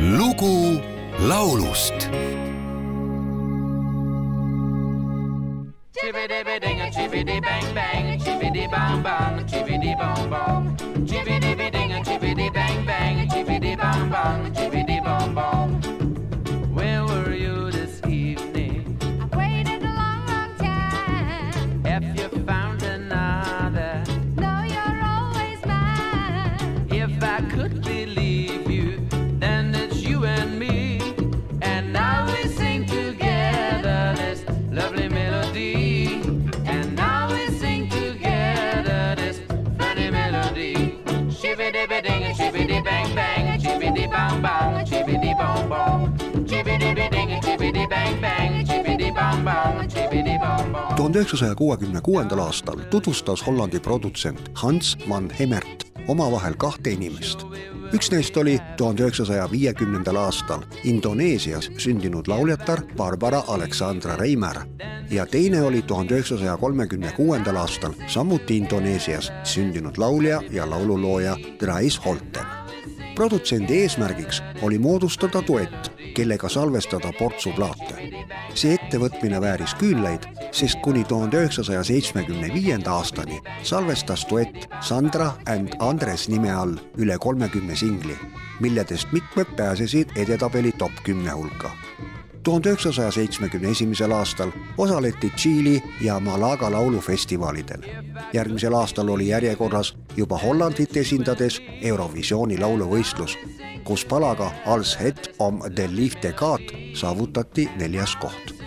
lugu 0.00 0.80
laulust. 1.28 2.08
Bang 7.40 7.74
bang, 7.74 8.18
chividi-bang-bang, 8.18 9.46
chividi-bong-bong, 9.46 10.76
chividi-bang-bang, 11.06 12.04
tuhande 51.00 51.18
üheksasaja 51.18 51.54
kuuekümne 51.54 52.00
kuuendal 52.00 52.38
aastal 52.38 52.78
tutvustas 52.90 53.46
Hollandi 53.46 53.80
produtsent 53.80 54.50
Hans 54.54 54.98
van 55.08 55.30
Hemert 55.38 55.86
omavahel 56.08 56.54
kahte 56.54 56.90
inimest. 56.90 57.46
üks 57.92 58.10
neist 58.12 58.36
oli 58.36 58.58
tuhande 58.76 59.02
üheksasaja 59.02 59.46
viiekümnendal 59.50 60.16
aastal 60.16 60.60
Indoneesias 60.84 61.70
sündinud 61.78 62.28
lauljatar 62.28 62.82
Barbara 62.96 63.42
Alexandra 63.48 64.16
Reimer 64.16 64.60
ja 65.10 65.26
teine 65.26 65.62
oli 65.62 65.82
tuhande 65.82 66.14
üheksasaja 66.14 66.56
kolmekümne 66.56 67.12
kuuendal 67.16 67.56
aastal 67.56 67.96
samuti 68.06 68.56
Indoneesias 68.56 69.32
sündinud 69.44 69.96
laulja 69.98 70.42
ja 70.50 70.70
laululooja 70.70 71.36
Drais 71.60 72.04
Holten 72.04 72.60
produtsendi 73.20 73.82
eesmärgiks 73.82 74.42
oli 74.62 74.78
moodustada 74.78 75.42
duett, 75.46 75.90
kellega 76.14 76.48
salvestada 76.48 77.12
portsu 77.18 77.52
plaate. 77.52 77.94
see 78.54 78.72
ettevõtmine 78.74 79.40
vääris 79.40 79.74
küünlaid, 79.78 80.24
sest 80.52 80.80
kuni 80.82 81.04
tuhande 81.04 81.36
üheksasaja 81.36 81.82
seitsmekümne 81.84 82.54
viienda 82.54 82.92
aastani 82.92 83.40
salvestas 83.62 84.26
duett 84.30 84.68
Sandra 84.80 85.32
and 85.46 85.74
Andres 85.78 86.28
nime 86.28 86.52
all 86.52 86.76
üle 86.96 87.18
kolmekümne 87.18 87.76
singli, 87.76 88.16
milledest 88.60 89.12
mitmed 89.12 89.56
pääsesid 89.56 90.16
edetabeli 90.16 90.72
top 90.72 91.04
kümne 91.04 91.30
hulka 91.30 91.70
tuhande 92.42 92.68
üheksasaja 92.68 93.10
seitsmekümne 93.10 93.70
esimesel 93.70 94.10
aastal 94.10 94.50
osaleti 94.78 95.30
Tšiili 95.36 95.82
ja 96.00 96.20
Malaga 96.20 96.72
laulufestivalidel. 96.72 97.82
järgmisel 98.32 98.72
aastal 98.72 99.08
oli 99.08 99.28
järjekorras 99.28 99.94
juba 100.16 100.38
Hollandit 100.38 100.96
esindades 100.96 101.60
Eurovisiooni 101.82 102.58
lauluvõistlus, 102.58 103.38
kus 103.84 104.04
palaga 104.04 104.52
Als 104.66 104.96
het 105.00 105.34
om 105.38 105.60
de 105.76 105.88
liefde 105.88 106.32
gaat 106.32 106.72
saavutati 106.94 107.68
neljas 107.76 108.16
koht 108.16 108.59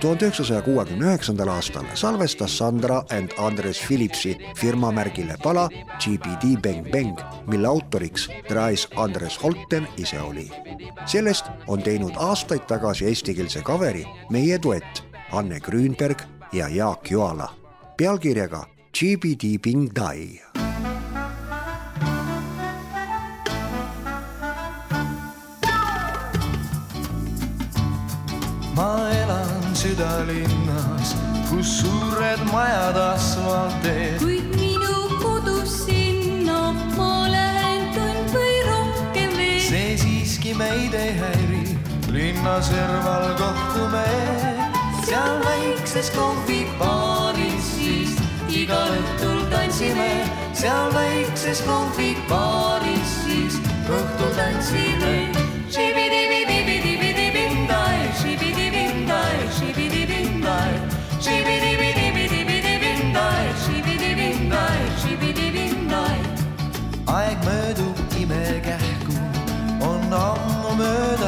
tuhande 0.00 0.24
üheksasaja 0.24 0.62
kuuekümne 0.62 1.04
üheksandal 1.04 1.48
aastal 1.48 1.84
salvestas 1.94 2.58
Sandra 2.58 2.98
and 3.10 3.30
Andres 3.38 3.80
Philipsi 3.86 4.36
firmamärgile 4.56 5.36
pala 5.42 5.68
GBD 5.98 6.54
Bang 6.62 6.90
Bang, 6.92 7.18
mille 7.46 7.68
autoriks 7.68 8.28
Drais 8.48 8.88
Andres 8.96 9.42
Holten 9.42 9.88
ise 9.96 10.20
oli. 10.20 10.50
sellest 11.06 11.44
on 11.66 11.82
teinud 11.82 12.14
aastaid 12.16 12.66
tagasi 12.68 13.06
eestikeelse 13.06 13.62
kaveri 13.62 14.06
meie 14.30 14.58
duett 14.62 15.02
Anne 15.32 15.60
Grünberg 15.60 16.22
ja 16.52 16.68
Jaak 16.68 17.10
Joala 17.10 17.48
pealkirjaga 17.96 18.66
GBD 18.98 19.58
Bing 19.62 19.90
Dai 19.96 20.67
südalinnas, 29.78 31.14
kus 31.50 31.68
suured 31.80 32.40
majad 32.52 32.96
asfalteed. 32.98 34.18
kuid 34.18 34.46
minu 34.58 34.96
kodus 35.22 35.84
sinna 35.84 36.72
ma 36.96 37.28
lähen 37.30 37.84
tund 37.94 38.34
või 38.34 38.56
rohkem 38.66 39.36
veel. 39.38 39.60
see 39.68 39.94
siiski 40.02 40.56
meid 40.58 40.96
ei 40.98 41.12
häiri, 41.20 41.78
linna 42.10 42.56
serval 42.70 43.28
kohtume. 43.38 44.08
seal 45.06 45.38
väikses 45.46 46.10
kohvipaaris 46.16 47.70
siis 47.76 48.18
igal 48.50 48.98
õhtul 48.98 49.46
tantsime, 49.54 50.10
seal 50.58 50.90
väikses 50.98 51.62
kohvipaaris 51.70 52.77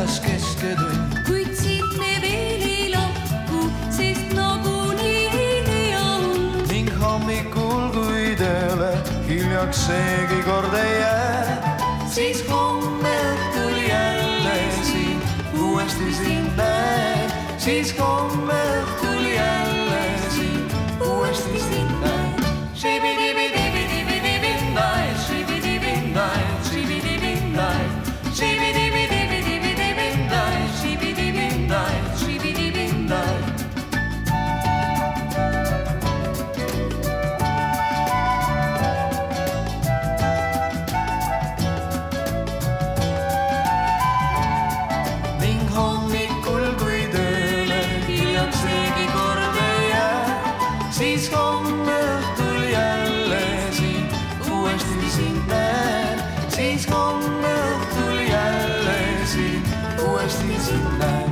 möödas 0.00 0.20
kesköötund. 0.20 1.26
kuid 1.26 1.54
siit 1.54 1.98
me 1.98 2.20
veel 2.20 2.62
ei 2.62 2.90
lahku, 2.90 3.70
sest 3.90 4.32
nagunii 4.34 5.28
hilja 5.32 6.00
on. 6.00 6.68
ning 6.68 6.88
hommikul, 7.00 7.90
kui 7.92 8.36
tööle 8.36 8.92
hiljaks 9.28 9.86
seegi 9.86 10.40
kord 10.44 10.74
ei 10.74 11.00
jää, 11.00 11.76
siis 12.08 12.44
homme 12.48 13.12
õhtul 13.32 13.76
jälle 13.88 14.56
sind 14.82 15.22
uuesti 15.60 16.14
sind 16.24 16.56
näen, 16.56 17.32
siis 17.58 17.94
homme 17.98 18.69
siis 51.30 51.38
homme 51.38 51.94
õhtul 51.94 52.62
jälle 52.72 53.40
sind 53.72 54.50
uuesti 54.50 55.10
sind 55.14 55.46
näen, 55.46 56.22
siis 56.48 56.86
homme 56.90 57.54
õhtul 57.54 58.18
jälle 58.26 59.26
sind 59.26 59.74
uuesti 60.08 60.58
sind 60.60 60.98
näen. 60.98 61.29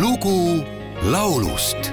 Lugu 0.00 0.64
laulust 1.10 1.92